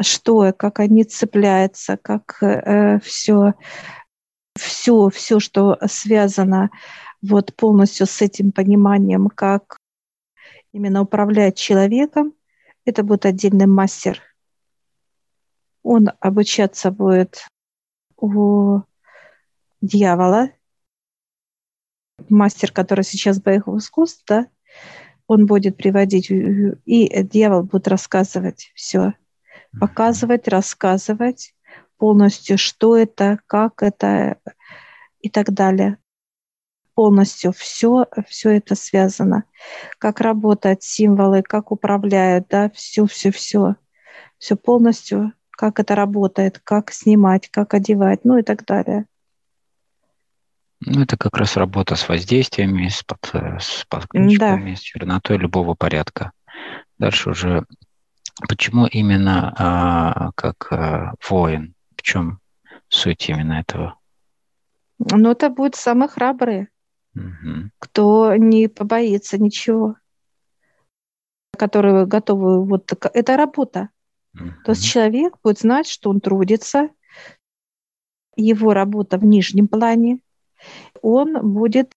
что, 0.00 0.52
как 0.52 0.80
они 0.80 1.04
цепляются, 1.04 1.96
как 1.96 2.42
э, 2.42 3.00
все, 3.00 3.54
все, 4.60 5.08
все, 5.08 5.40
что 5.40 5.78
связано 5.86 6.70
вот 7.22 7.54
полностью 7.54 8.06
с 8.06 8.22
этим 8.22 8.52
пониманием, 8.52 9.28
как 9.28 9.76
именно 10.72 11.02
управлять 11.02 11.56
человеком, 11.56 12.34
это 12.84 13.02
будет 13.02 13.26
отдельный 13.26 13.66
мастер. 13.66 14.20
Он 15.82 16.10
обучаться 16.20 16.90
будет 16.90 17.46
у 18.16 18.80
дьявола, 19.80 20.50
мастер, 22.28 22.70
который 22.70 23.04
сейчас 23.04 23.40
боевых 23.40 23.82
искусств, 23.82 24.24
да, 24.26 24.46
он 25.26 25.46
будет 25.46 25.76
приводить, 25.76 26.30
и 26.30 27.22
дьявол 27.22 27.62
будет 27.62 27.88
рассказывать 27.88 28.72
все, 28.74 29.14
показывать, 29.78 30.48
рассказывать 30.48 31.54
полностью, 32.00 32.56
что 32.56 32.96
это, 32.96 33.38
как 33.46 33.82
это 33.82 34.38
и 35.20 35.28
так 35.28 35.52
далее. 35.52 35.98
Полностью 36.94 37.52
все, 37.52 38.06
все 38.26 38.56
это 38.56 38.74
связано. 38.74 39.44
Как 39.98 40.20
работают 40.20 40.82
символы, 40.82 41.42
как 41.42 41.70
управляют, 41.70 42.48
да, 42.48 42.70
все, 42.70 43.06
все, 43.06 43.30
все. 43.30 43.76
Все 44.38 44.56
полностью 44.56 45.32
как 45.50 45.78
это 45.78 45.94
работает, 45.94 46.58
как 46.64 46.90
снимать, 46.90 47.50
как 47.50 47.74
одевать, 47.74 48.24
ну 48.24 48.38
и 48.38 48.42
так 48.42 48.64
далее. 48.64 49.04
Ну, 50.80 51.02
это 51.02 51.18
как 51.18 51.36
раз 51.36 51.58
работа 51.58 51.96
с 51.96 52.08
воздействиями, 52.08 52.88
с, 52.88 53.02
под, 53.02 53.18
с 53.60 53.84
подключками, 53.86 54.70
да. 54.70 54.76
с 54.76 54.80
чернотой 54.80 55.36
любого 55.36 55.74
порядка. 55.74 56.32
Дальше 56.96 57.28
уже, 57.28 57.66
почему 58.48 58.86
именно 58.86 59.54
а, 59.58 60.30
как 60.34 60.72
а, 60.72 61.12
воин? 61.28 61.74
В 62.00 62.02
чем 62.02 62.40
суть 62.88 63.28
именно 63.28 63.60
этого? 63.60 63.98
Ну, 64.98 65.32
это 65.32 65.50
будут 65.50 65.76
самые 65.76 66.08
храбрые, 66.08 66.68
угу. 67.14 67.70
кто 67.78 68.34
не 68.36 68.68
побоится 68.68 69.36
ничего, 69.36 69.96
которые 71.58 72.06
готовы, 72.06 72.64
вот 72.64 72.90
это 73.12 73.36
работа. 73.36 73.90
То 74.64 74.72
есть 74.72 74.86
человек 74.86 75.34
будет 75.44 75.58
знать, 75.58 75.86
что 75.86 76.08
он 76.08 76.20
трудится, 76.20 76.88
его 78.34 78.72
работа 78.72 79.18
в 79.18 79.24
нижнем 79.26 79.68
плане, 79.68 80.20
он 81.02 81.52
будет 81.52 81.92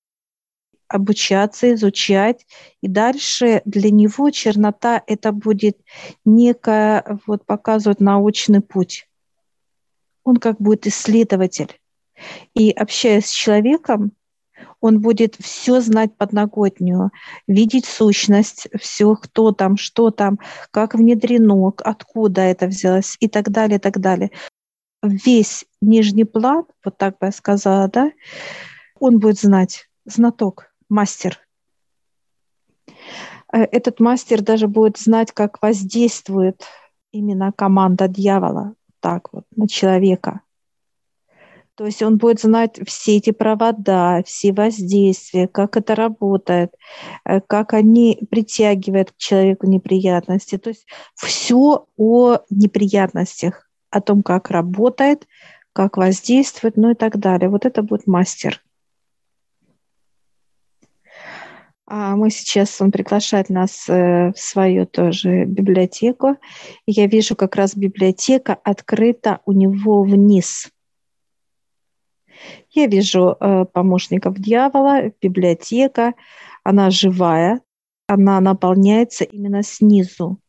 обучаться, 0.89 1.73
изучать, 1.75 2.45
и 2.81 2.89
дальше 2.89 3.61
для 3.63 3.89
него 3.89 4.31
чернота 4.31 5.01
это 5.07 5.31
будет 5.31 5.77
некая, 6.25 7.19
вот 7.25 7.45
показывать 7.45 8.01
научный 8.01 8.59
путь. 8.59 9.07
Он 10.23 10.37
как 10.37 10.59
будет 10.59 10.87
исследователь. 10.87 11.79
И 12.53 12.71
общаясь 12.71 13.27
с 13.27 13.31
человеком, 13.31 14.13
он 14.79 14.99
будет 14.99 15.35
все 15.39 15.81
знать 15.81 16.15
подноготнюю, 16.17 17.11
видеть 17.47 17.85
сущность, 17.85 18.67
все, 18.79 19.15
кто 19.15 19.51
там, 19.51 19.77
что 19.77 20.11
там, 20.11 20.39
как 20.71 20.93
внедрено, 20.93 21.73
откуда 21.83 22.41
это 22.41 22.67
взялось 22.67 23.17
и 23.19 23.27
так 23.27 23.49
далее, 23.49 23.77
и 23.77 23.79
так 23.79 23.99
далее. 23.99 24.31
Весь 25.01 25.65
нижний 25.81 26.25
план, 26.25 26.65
вот 26.83 26.97
так 26.97 27.17
бы 27.19 27.27
я 27.27 27.31
сказала, 27.31 27.87
да, 27.87 28.11
он 28.99 29.19
будет 29.19 29.39
знать, 29.39 29.89
знаток, 30.05 30.73
мастер. 30.89 31.39
Э, 33.51 33.63
этот 33.63 33.99
мастер 33.99 34.41
даже 34.41 34.67
будет 34.67 34.97
знать, 34.97 35.31
как 35.31 35.61
воздействует 35.61 36.63
именно 37.11 37.51
команда 37.51 38.07
дьявола 38.07 38.75
так 39.03 39.33
вот 39.33 39.43
на 39.55 39.67
человека. 39.67 40.41
То 41.75 41.85
есть 41.85 42.01
он 42.01 42.17
будет 42.17 42.39
знать 42.39 42.79
все 42.87 43.17
эти 43.17 43.31
провода, 43.31 44.21
все 44.25 44.53
воздействия, 44.53 45.47
как 45.47 45.75
это 45.75 45.95
работает, 45.95 46.73
э, 47.25 47.41
как 47.41 47.73
они 47.73 48.19
притягивают 48.29 49.11
к 49.11 49.17
человеку 49.17 49.67
неприятности. 49.67 50.57
То 50.57 50.69
есть 50.69 50.85
все 51.15 51.87
о 51.97 52.37
неприятностях, 52.49 53.69
о 53.89 54.01
том, 54.01 54.23
как 54.23 54.51
работает, 54.51 55.27
как 55.73 55.97
воздействует, 55.97 56.77
ну 56.77 56.91
и 56.91 56.95
так 56.95 57.17
далее. 57.17 57.49
Вот 57.49 57.65
это 57.65 57.81
будет 57.81 58.07
мастер. 58.07 58.61
А 61.95 62.15
мы 62.15 62.31
сейчас, 62.31 62.81
он 62.81 62.89
приглашает 62.91 63.49
нас 63.49 63.87
э, 63.87 64.31
в 64.31 64.39
свою 64.39 64.87
тоже 64.87 65.45
библиотеку. 65.45 66.37
я 66.87 67.05
вижу, 67.05 67.35
как 67.35 67.55
раз 67.55 67.75
библиотека 67.75 68.57
открыта 68.63 69.41
у 69.45 69.51
него 69.51 70.01
вниз– 70.01 70.71
я 72.71 72.87
вижу 72.87 73.37
э, 73.39 73.65
помощников 73.71 74.39
дьявола, 74.39 75.11
библиотека, 75.21 76.13
она 76.63 76.89
живая, 76.89 77.61
она 78.07 78.39
наполняется 78.39 79.23
именно 79.23 79.61
снизу. 79.61 80.39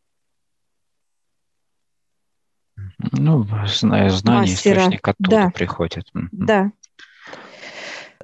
Ну, 3.13 3.47
знание, 3.67 4.11
Мастера. 4.11 4.81
источник 4.81 5.07
оттуда 5.07 5.31
да. 5.31 5.51
приходит. 5.51 6.07
Да. 6.33 6.73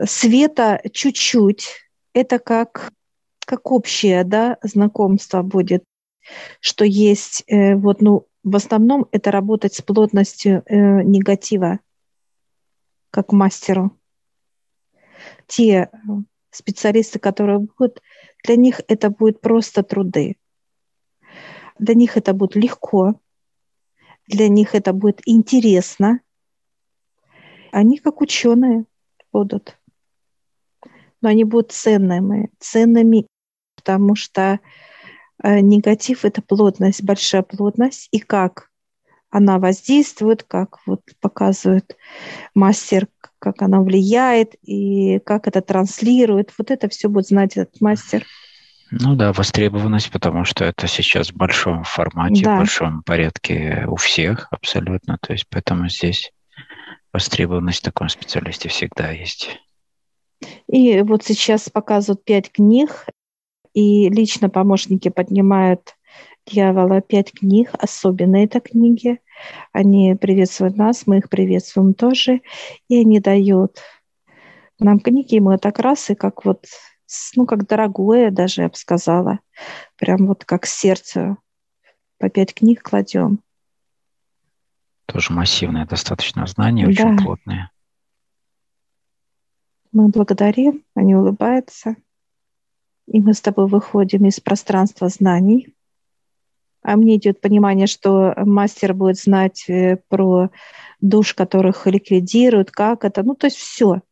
Света 0.02 0.80
чуть-чуть. 0.92 1.68
Это 2.14 2.38
как, 2.38 2.92
как 3.50 3.72
общее 3.72 4.22
да, 4.22 4.58
знакомство 4.62 5.42
будет, 5.42 5.82
что 6.60 6.84
есть, 6.84 7.42
э, 7.48 7.74
вот, 7.74 8.00
ну, 8.00 8.28
в 8.44 8.54
основном 8.54 9.08
это 9.10 9.32
работать 9.32 9.74
с 9.74 9.82
плотностью 9.82 10.62
э, 10.66 11.02
негатива 11.02 11.80
как 13.10 13.32
мастеру. 13.32 13.98
Те 15.48 15.90
специалисты, 16.52 17.18
которые 17.18 17.58
будут, 17.58 18.00
для 18.44 18.54
них 18.54 18.82
это 18.86 19.10
будет 19.10 19.40
просто 19.40 19.82
труды. 19.82 20.36
Для 21.80 21.94
них 21.94 22.16
это 22.16 22.32
будет 22.34 22.54
легко, 22.54 23.20
для 24.28 24.48
них 24.48 24.76
это 24.76 24.92
будет 24.92 25.22
интересно. 25.24 26.20
Они 27.72 27.98
как 27.98 28.20
ученые 28.20 28.84
будут. 29.32 29.76
Но 31.20 31.28
они 31.28 31.44
будут 31.44 31.72
ценными, 31.72 32.50
ценными, 32.58 33.26
потому 33.80 34.14
что 34.14 34.60
э, 35.42 35.60
негатив– 35.60 36.24
это 36.24 36.42
плотность, 36.42 37.02
большая 37.02 37.42
плотность. 37.42 38.08
И 38.12 38.18
как 38.18 38.68
она 39.30 39.58
воздействует, 39.58 40.42
как 40.42 40.78
вот 40.86 41.00
показывает 41.20 41.96
мастер, 42.54 43.08
как 43.38 43.62
она 43.62 43.80
влияет 43.80 44.54
и 44.62 45.20
как 45.20 45.46
это 45.46 45.62
транслирует. 45.62 46.52
Вот 46.58 46.70
это 46.70 46.88
все 46.88 47.08
будет 47.08 47.28
знать 47.28 47.56
этот 47.56 47.80
мастер. 47.80 48.24
Ну 48.90 49.14
да, 49.14 49.32
востребованность, 49.32 50.10
потому 50.10 50.44
что 50.44 50.64
это 50.64 50.88
сейчас 50.88 51.30
в 51.30 51.36
большом 51.36 51.84
формате, 51.84 52.44
да. 52.44 52.56
в 52.56 52.58
большом 52.58 53.02
порядке 53.04 53.86
у 53.88 53.94
всех 53.96 54.48
абсолютно. 54.50 55.16
То 55.20 55.32
есть 55.32 55.46
поэтому 55.48 55.88
здесь 55.88 56.32
востребованность 57.12 57.80
в 57.80 57.84
таком 57.84 58.08
специалисте 58.08 58.68
всегда 58.68 59.12
есть. 59.12 59.60
И 60.66 61.02
вот 61.02 61.24
сейчас 61.24 61.68
показывают 61.68 62.24
пять 62.24 62.50
книг, 62.50 63.06
и 63.74 64.08
лично 64.08 64.48
помощники 64.48 65.08
поднимают 65.08 65.96
дьявола 66.46 67.00
пять 67.00 67.32
книг, 67.32 67.70
особенно 67.78 68.36
это 68.36 68.60
книги. 68.60 69.20
Они 69.72 70.14
приветствуют 70.14 70.76
нас, 70.76 71.06
мы 71.06 71.18
их 71.18 71.28
приветствуем 71.28 71.94
тоже, 71.94 72.42
и 72.88 73.00
они 73.00 73.20
дают 73.20 73.78
нам 74.78 75.00
книги, 75.00 75.36
и 75.36 75.40
мы 75.40 75.58
так 75.58 75.78
раз, 75.78 76.10
и 76.10 76.14
как 76.14 76.44
вот, 76.44 76.66
ну, 77.36 77.46
как 77.46 77.66
дорогое 77.66 78.30
даже, 78.30 78.62
я 78.62 78.68
бы 78.68 78.74
сказала, 78.74 79.40
прям 79.96 80.26
вот 80.26 80.44
как 80.44 80.66
сердце 80.66 81.36
по 82.18 82.28
пять 82.28 82.54
книг 82.54 82.82
кладем. 82.82 83.40
Тоже 85.06 85.32
массивное 85.32 85.86
достаточно 85.86 86.46
знание, 86.46 86.86
да. 86.86 86.90
очень 86.90 87.16
плотное. 87.16 87.70
Мы 89.92 90.08
благодарим, 90.08 90.84
они 90.94 91.16
улыбаются. 91.16 91.96
И 93.10 93.20
мы 93.20 93.34
с 93.34 93.40
тобой 93.40 93.66
выходим 93.66 94.26
из 94.26 94.38
пространства 94.38 95.08
знаний. 95.08 95.74
А 96.82 96.96
мне 96.96 97.16
идет 97.16 97.40
понимание, 97.40 97.88
что 97.88 98.34
мастер 98.36 98.94
будет 98.94 99.18
знать 99.18 99.64
э, 99.68 99.98
про 100.08 100.50
душ, 101.00 101.34
которых 101.34 101.86
ликвидируют, 101.86 102.70
как 102.70 103.04
это. 103.04 103.22
Ну, 103.24 103.34
то 103.34 103.48
есть 103.48 103.56
все. 103.56 104.02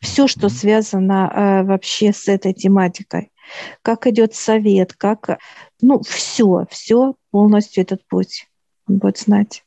Все, 0.00 0.28
что 0.28 0.50
связано 0.50 1.32
э, 1.34 1.62
вообще 1.64 2.12
с 2.12 2.28
этой 2.28 2.52
тематикой. 2.52 3.32
Как 3.80 4.06
идет 4.06 4.34
совет, 4.34 4.92
как... 4.92 5.38
Ну, 5.80 6.02
все, 6.02 6.66
все 6.70 7.14
полностью 7.30 7.82
этот 7.82 8.06
путь 8.06 8.48
он 8.86 8.98
будет 8.98 9.18
знать. 9.18 9.64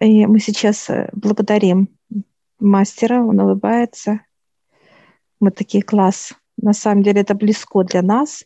И 0.00 0.26
мы 0.26 0.40
сейчас 0.40 0.90
э, 0.90 1.08
благодарим 1.12 1.88
мастера, 2.58 3.22
он 3.22 3.38
улыбается. 3.40 4.20
Мы 5.42 5.50
такие 5.50 5.82
класс. 5.82 6.34
На 6.56 6.72
самом 6.72 7.02
деле 7.02 7.22
это 7.22 7.34
близко 7.34 7.82
для 7.82 8.00
нас. 8.00 8.44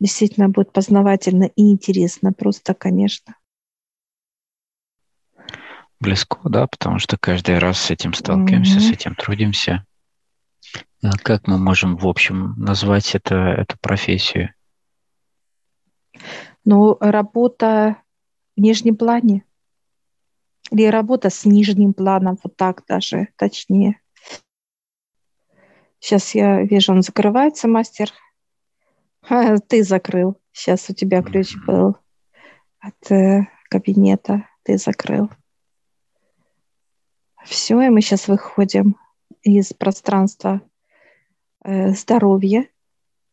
Действительно 0.00 0.48
будет 0.48 0.72
познавательно 0.72 1.44
и 1.44 1.70
интересно. 1.70 2.32
Просто, 2.32 2.74
конечно. 2.74 3.36
Близко, 6.00 6.40
да, 6.42 6.66
потому 6.66 6.98
что 6.98 7.16
каждый 7.16 7.58
раз 7.60 7.78
с 7.78 7.92
этим 7.92 8.12
сталкиваемся, 8.12 8.78
mm-hmm. 8.78 8.80
с 8.80 8.90
этим 8.90 9.14
трудимся. 9.14 9.86
А 11.00 11.12
как 11.12 11.46
мы 11.46 11.58
можем, 11.58 11.96
в 11.96 12.08
общем, 12.08 12.54
назвать 12.56 13.14
это, 13.14 13.36
эту 13.36 13.78
профессию? 13.78 14.52
Ну, 16.64 16.96
работа 16.98 17.98
в 18.56 18.60
нижнем 18.60 18.96
плане. 18.96 19.44
Или 20.72 20.86
работа 20.86 21.30
с 21.30 21.44
нижним 21.44 21.94
планом, 21.94 22.36
вот 22.42 22.56
так 22.56 22.82
даже, 22.88 23.28
точнее. 23.36 24.01
Сейчас 26.02 26.34
я 26.34 26.62
вижу, 26.62 26.92
он 26.92 27.02
закрывается, 27.02 27.68
мастер. 27.68 28.12
А, 29.22 29.58
ты 29.58 29.84
закрыл. 29.84 30.36
Сейчас 30.50 30.90
у 30.90 30.94
тебя 30.94 31.22
ключ 31.22 31.54
был 31.64 31.96
от 32.80 33.12
э, 33.12 33.46
кабинета. 33.70 34.48
Ты 34.64 34.78
закрыл. 34.78 35.30
Все, 37.44 37.80
и 37.80 37.88
мы 37.88 38.00
сейчас 38.00 38.26
выходим 38.26 38.96
из 39.42 39.72
пространства 39.74 40.60
э, 41.62 41.90
здоровья, 41.90 42.68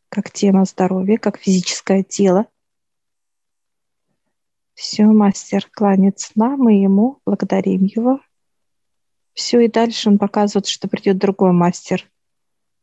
как 0.08 0.30
тема 0.30 0.64
здоровья, 0.64 1.18
как 1.18 1.38
физическое 1.38 2.04
тело. 2.04 2.46
Все, 4.74 5.06
мастер 5.06 5.68
кланяется 5.72 6.30
нам 6.36 6.68
и 6.68 6.80
ему, 6.80 7.20
благодарим 7.26 7.82
его. 7.82 8.20
Все, 9.32 9.58
и 9.58 9.66
дальше 9.66 10.08
он 10.08 10.18
показывает, 10.18 10.68
что 10.68 10.86
придет 10.86 11.18
другой 11.18 11.50
мастер 11.50 12.08